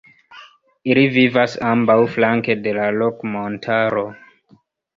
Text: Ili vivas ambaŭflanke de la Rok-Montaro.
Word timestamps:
Ili 0.93 1.03
vivas 1.17 1.57
ambaŭflanke 1.73 2.57
de 2.65 2.75
la 2.81 2.89
Rok-Montaro. 2.99 4.09